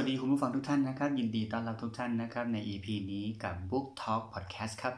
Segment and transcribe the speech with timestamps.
[0.00, 4.94] วัสดีคุณผู้ฟังทุกท่านนะครับ ยินดีต้อนรับทุกท่านนะครับ ใน EP นี้กับ Book Talk Podcast ครับ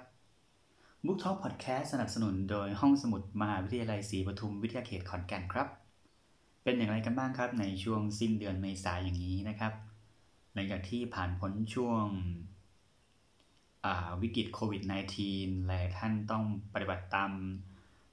[1.05, 5.69] Book Talk Podcast สนับสนุนโดยห้องสมุดมหาวิทยาลัยศรีปทุมวิทยาเขตขอนแก่นครับ
[6.65, 9.73] เป็นอย่างไรกันบ้างครับ ในช่วงสิ้นเดือนเมษายนอย่างนี้นะครับ
[10.53, 12.05] หลังจากที่ผ่านพ้นช่วง
[14.23, 14.83] วิกฤตโควิด
[15.25, 16.45] -19 หลายท่านต้อง
[16.75, 17.31] ปฏิบัติตาม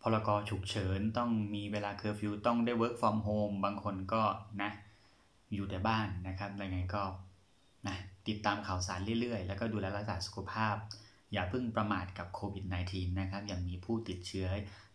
[0.02, 4.23] พรกฉุกเฉินต้องมีเวลาเคอร์ฟิวต้องได้ work from home บางคนก็
[4.63, 4.71] นะ
[5.55, 7.03] อยู่แต่บ้านนะครับยังไงก็
[7.87, 10.75] นะติดตามข่าวสารเรื่อยๆ แล้วก็ดูแลรักษาสุขภาพ
[11.33, 14.47] อย่าเพิ่งประมาทกับโควิด -19 นะครับยังมีผู้ติดเชื้อ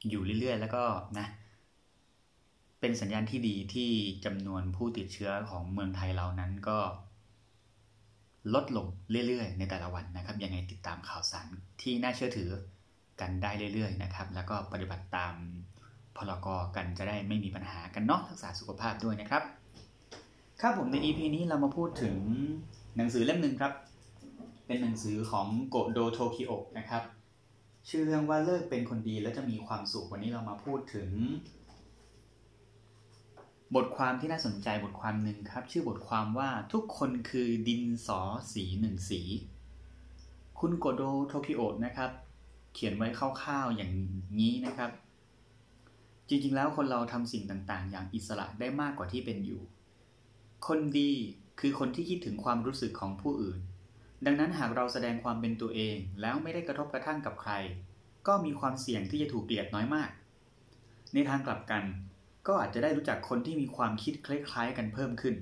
[0.08, 0.82] อยู่เรื่อยๆ แล้วก็
[1.18, 1.26] นะ
[2.80, 3.90] เป็นสัญญาณที่ดีที่
[4.24, 6.78] จำนวนผู้ติดเชื้อของเมืองไทยเรานั้นก็
[8.54, 8.86] ลดลง
[9.26, 11.48] เรื่อยๆ ในแต่ละวันนะครับ ยังไงติดตามข่าวสาร
[11.82, 12.50] ที่น่าเชื่อถือ
[13.20, 15.34] กันได้เรื่อยๆนะครับ แล้วก็ปฏิบัติตาม
[16.16, 19.42] พรกกันจะได้ไม่มีปัญหากันเนาะรักษาสุขภาพด้วยนะครับ
[20.64, 22.16] ครับผมใน EP นี้เรามาพูดถึง
[22.96, 23.72] หนังสือเล่มหนึ่งครับ
[24.66, 27.02] เป็นหนังสือของโกโดโทคิโอะนะครับ
[27.88, 31.10] ชื่อเรื่องว่าเลิกเป็นคนดีแล้วจะมีความสุขวันนี้เรามาพูดถึง
[33.74, 38.20] บทความที่น่าสนใจบทความหนึ่งครับ ชื่อบทความว่าทุกคนคือดินสอ
[38.52, 39.20] สีหนึ่งสี
[40.60, 42.10] คุณโกโดโทคิโอะนะครับ
[42.74, 43.92] เขียนไว้คร่าวๆอย่าง
[44.40, 44.90] นี้นะครับ
[46.28, 49.62] จริงๆแล้วคนเราทำสิ่งต่างๆ อย่างอิสระได้มากกว่าที่เป็นอยู่
[50.66, 51.12] คนดี
[51.60, 53.60] คือคนที่คิดถึงความรู้สึกของผู้อื่น
[54.26, 57.52] ดังนั้นหากเราแสดงความเป็นตัวเองแล้วไม่ได้กระทบกระทั่งกับใคร
[58.26, 60.10] ก็มีความเสี่ยงที่จะถูกเกลียดน้อยมาก
[61.14, 61.84] ในทางกลับกัน
[62.46, 65.34] ก็อาจจะได้รู้จักคนที่มีความคิดคล้ายๆกันเพิ่มขึ้น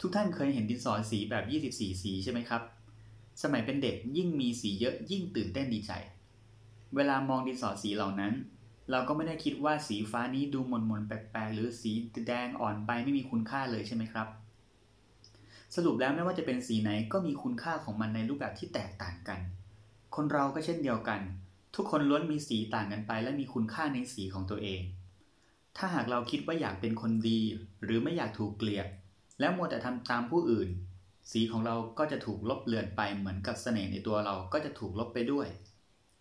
[0.00, 2.62] ทุกท่านเคยเห็นดินสอสีแบบ 24 สีใช่ไหมครับ
[3.42, 5.92] สมัยเป็นเด็กยิ่งมีสีเยอะยิ่งตื่นเต้นดีใจ
[6.96, 8.32] เวลามองดินสอสีเหล่านั้น
[8.90, 11.92] เราก็ไม่ได้คิดว่าสีฟ้านี้ดูหม่นหม่นแปลกๆ หรือสี
[12.28, 14.28] แดงอ่อนไปไม่มีคุณค่าเลยใช่ไหมครับ
[15.76, 19.40] สรุปแล้วไม่ว่าจะเป็นสีไหนก็มีคุณค่าของมันในรูปแบบที่แตกต่างกัน
[20.16, 21.20] คนเราก็เช่นเดียวกัน
[21.76, 24.80] ทุกคนล้วนมีสีต่างกันไป และมีคุณค่าในสีของตัวเอง
[25.76, 27.40] ถ้าหากเราคิดว่าอยากเป็นคนดี
[27.82, 28.86] หรือไม่อยากถูกเกลียด
[29.40, 30.68] แล้วมัวแต่ทำตามผู้อื่น
[31.30, 35.46] สีของเราก็จะถูกลบเลือนไปเหมือนกับเสน่ห์ในตัวเราก็จะถูกลบไปด้วย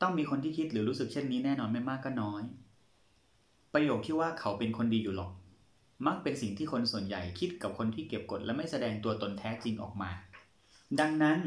[0.01, 2.43] ต้องมีคนที่คิดหรือรู้สึกเช่นนี้แน่นอนไม่มากก็น้อย
[3.73, 5.31] ประโยคที่ว่าเขาเป็นคนดีอยู่หรอก
[6.07, 10.09] มักเป็นสิ่งที่คนส่วนใหญ่คิดกับคนที่เก็บกดและไม่แสดงตัวตนแท้จริงออกมา
[10.99, 11.39] ดังนั้น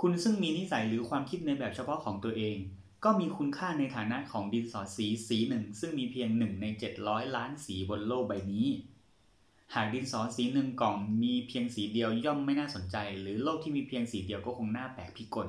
[0.00, 2.56] คุณซึ่งมีนิสัยหรือความคิดในแบบเฉพาะของตัวเอง
[3.04, 6.66] ก็มีคุณค่าในฐานะของดินสอสีสีหนึ่ง ซึ่งมีเพียงหนึ่งใน
[7.00, 8.68] 700 ล้านสีบนโลกใบนี้
[9.74, 15.48] หากดินสอสีหนึ่งกล่องมีเพียงสีเดียวย่อมไม่น่าสนใจ หรือโลกที่มีเพียงสีเดียวก็คงน่าแปลกพิกล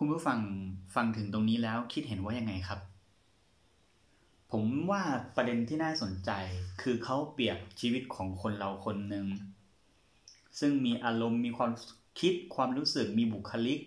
[0.00, 0.40] คุณผู้ฟัง
[0.94, 2.80] ฟังถึงตรงนี้แล้วคิดเห็นว่ายังไงครับ
[4.52, 5.02] ผมว่า
[5.36, 6.30] ประเด็นที่น่าสนใจ
[6.82, 9.26] คือเขาเปรียบชีวิตของคนเราคนหนึ่ง
[10.60, 11.70] ซึ่งมีอารมณ์มีความ
[12.20, 13.80] คิดความรู้สึกมีบุคลิก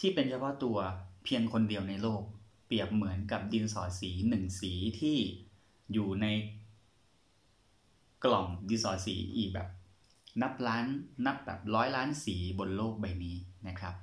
[0.00, 0.78] ที่เป็นเฉพาะตัว
[1.24, 2.22] เพียงคนเดียวในโลก
[2.66, 5.16] เปรียบเหมือนกับดินสอสีหนึ่งสีที่
[5.92, 6.26] อยู่ใน
[8.24, 9.68] กล่องดินสอสีอีกแบบ
[10.42, 10.84] นับล้าน
[11.26, 13.38] นับแบบร้อยล้านสีบนโลกใบนี้
[13.68, 13.96] นะครับ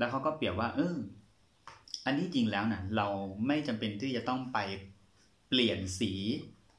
[0.00, 0.96] แล้วเขาก็เปรียบว่า เออ
[2.04, 3.08] อันนี้จริงแล้วนะเรา
[3.46, 4.58] ไม่จำเป็นที่จะต้องไป
[5.48, 6.12] เปลี่ยนสี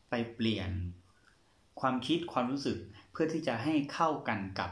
[0.09, 0.71] ไปเปลี่ยน
[1.81, 2.77] ความคิดความรู้สึก
[3.11, 4.71] เพื่อที่จะให้เข้ากันกับ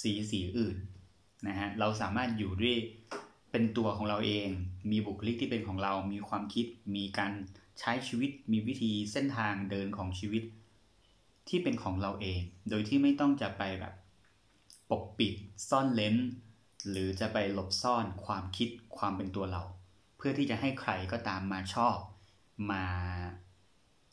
[0.00, 0.76] สีสีอื่น
[1.48, 2.76] นะฮะเราสามารถอยู่ด้วย
[3.50, 4.48] เป็นตัวของเราเอง
[4.90, 6.66] มีบุคลิกที่เป็นของเรา มีความคิด
[6.96, 7.32] มีการ
[7.80, 10.42] ใช้ชีวิต มีวิธีเส้นทางเดินของชีวิต
[11.48, 13.94] ที่เป็นของเราเอง โดยที่ไม่ต้องจะไปแบบ
[14.90, 15.34] ปกปิด
[15.68, 16.16] ซ่อนเลน
[16.90, 19.62] หรือจะไปหลบซ่อนความคิดความเป็นตัวเรา
[20.16, 21.96] เพื่อที่จะให้ใครก็ตามมาชอบ
[22.70, 22.84] มา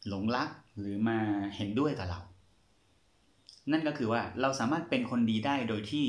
[0.07, 0.49] หลงรัก
[0.79, 1.17] หรือมา
[1.55, 2.19] เห็นด้วยกับเรา
[3.71, 6.05] นั่นก็คือว่าเราสามารถเป็นคนดีได้โดยที่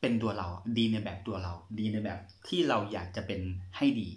[0.00, 0.48] เป็นตัวเรา
[0.78, 2.18] ดีในแบบตัวเรา ดีในแบบ
[2.48, 3.40] ที่เราอยากจะเป็น
[3.76, 4.08] ให้ดี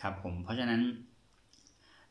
[0.00, 0.80] ครับผมเพราะฉะนั้น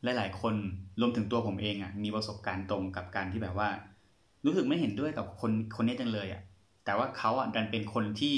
[0.02, 0.54] หลาย ๆ คน
[1.00, 3.68] รวมถึงตัวผมเองอะมีประสบการณ์ตรงกับการที่แบบว่า
[4.46, 6.42] รู้สึกไม่เห็นด้วยกับคนคนนี้จังเลยอะ
[6.84, 8.36] แต่ว่าเขาอะดันเป็นคนที่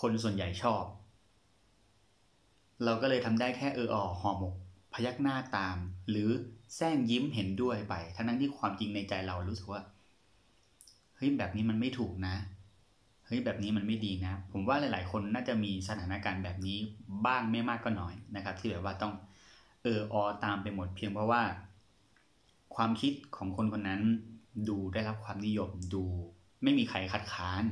[0.00, 0.84] คนส่วนใหญ่ชอบ
[2.84, 4.54] เราก็เลยทำได้แค่เอออหอหมก
[4.92, 5.76] พยักหน้าตาม
[6.10, 6.28] หรือ
[6.76, 9.82] แซงยิ้มเห็นด้วยไป ทั้งนั้นที่ความจริงในใจเรารู้สึกว่า
[11.16, 12.34] เฮ้ยแบบนี้มันไม่ถูกนะ
[13.26, 16.78] เฮ้ยแบบนี้มันไม่ดีนะ ผมว่าหลาย ๆ คนน่าจะมีสถานการณ์แบบนี้
[17.26, 19.12] บ้างไม่มากก็น้อยนะครับ ที่แบบว่าต้อง
[19.82, 21.42] เอออตามไปหมดเพียงเพราะว่า
[22.74, 24.02] ความคิดของคนคนนั้น
[24.68, 26.04] ดูได้รับความนิยมดู
[26.62, 27.64] ไม่มีใครคัดค้าน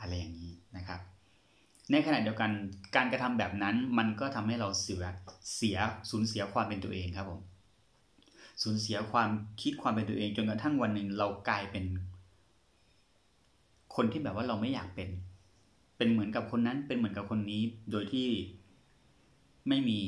[0.00, 1.00] อะไรอย่างนี้นะครับ
[1.92, 2.50] ในขณะเดียวกัน
[2.96, 5.02] การกระทำแบบนั้นมันก็ทำให้เราเสีย
[5.56, 5.76] เสีย
[6.10, 7.40] สูญเสียความเป็นตัวเองครับผม
[8.62, 9.30] สูญเสียความ
[9.62, 11.84] คิดความเป็นตัวเอง จนกระทั่งวันหนึ่งเรากลายเป็น
[13.96, 15.08] คนที่แบบว่าเราไม่อยากเป็น
[15.96, 18.28] เป็นเหมือนกับคนนั้นเป็นเหมือนกับคนนี้โดยที่
[19.68, 20.00] ไม่มี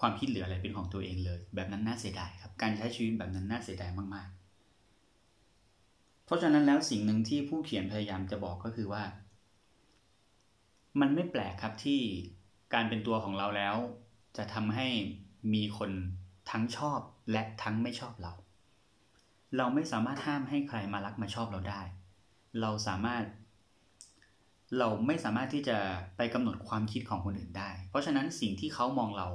[0.00, 4.37] ความคิดเหลืออะไรเป็นของตัวเองเลย แบบนั้นน่าเสียดายครับ การใช้ชีวิตแบบนั้นน่าเสียดายมากๆ
[6.28, 9.02] เพราะฉะนั้นแล้วสิ่งหนึ่งที่ผู้เขียนพยายามจะบอกก็คือว่า
[11.00, 12.00] มันไม่แปลกครับที่
[12.74, 13.76] การเป็นตัวของเราแล้ว
[14.36, 14.88] จะทำให้
[15.54, 15.90] มีคน
[16.50, 17.00] ทั้งชอบ
[17.32, 18.32] และทั้งไม่ชอบเรา
[19.56, 21.82] เราไม่สามารถห้ามให้ใครมารักมาชอบเราได้
[22.60, 23.24] เราสามารถ
[24.78, 25.78] เราไม่สามารถที่จะ
[26.16, 29.28] ไปกำหนดความคิดของคนอื่นได้ เพราะฉะนั้นสิ่งที่เขามองเรา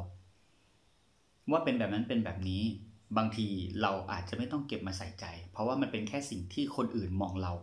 [1.51, 2.63] ว่าเป็นแบบนั้นเป็นแบบนี้
[3.17, 3.47] บางที
[3.81, 7.53] เราอาจจะไม่ต้องเก็บมาใส่ใจ เพราะว่ามันเป็นแค่สิ่งที่คนอื่นมองเรา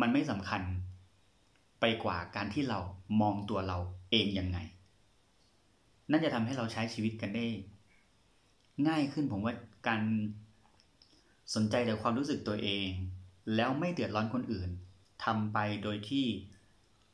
[0.00, 0.62] มันไม่สำคัญ
[1.80, 2.80] ไปกว่าการที่เรา
[3.20, 3.78] มองตัวเรา
[4.10, 4.58] เองยังไง
[6.10, 7.46] นั่นจะทำให้เราใช้ชีวิตกันได้
[8.88, 9.54] ง่ายขึ้นผมว่า
[9.88, 10.02] การ
[11.54, 12.88] สนใจแต่ความรู้สึกตัวเอง
[13.56, 14.70] แล้วไม่เดือดร้อนคนอื่น
[15.24, 16.26] ทำไปโดยที่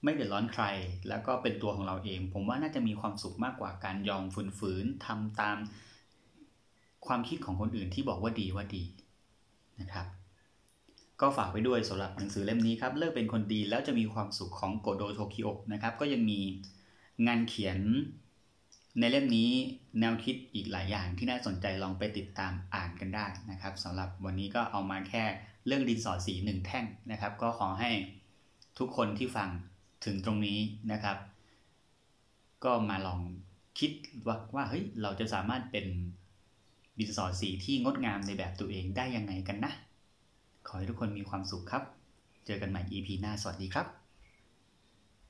[0.04, 0.64] ไม่เดือดร้อนใคร
[1.08, 4.24] แล้วก็เป็นตัวของเราเอง ผมว่าน่าจะมีความสุขมากกว่าการยอม
[4.58, 5.56] ฝืนๆทำตาม
[7.06, 8.82] ความคิดของคนอื่นที่บอกว่าดีว่าดี
[9.80, 10.06] นะครับ
[11.20, 16.40] ก็ฝากไปด้วยสำหรับหนังสือเล่มนี้ครับ เลิกเป็นคนดีแล้วจะมีความสุขของโกโดโทคิโอนะครับ ก็ยังมี
[17.26, 17.78] งานเขียน
[18.98, 19.50] ในเล่มนี้
[20.00, 25.24] แนวคิดอีกหลายอย่างที่น่าสนใจลองไปติดตามอ่านกันได้นะครับสำหรับวันนี้ก็เอามาแค่
[25.66, 27.90] เรื่องดินสอสีหนึ่งแท่งนะครับ ก็ขอให้
[28.78, 29.48] ทุกคนที่ฟัง
[30.04, 30.58] ถึงตรงนี้
[30.92, 31.16] นะครับ
[32.64, 33.20] ก็มาลอง
[33.78, 33.90] คิด
[34.26, 35.86] ว่าว่าเฮ้ยเราจะสามารถเป็น
[36.98, 39.72] ดินสอสีที่งดงามในแบบตัวเองได้ยังไงกันนะ
[40.66, 41.82] ขอให้ทุกคนมีความสุขครับ
[42.46, 43.97] เจอกันใหม่ EP หน้า สวัสดีครับ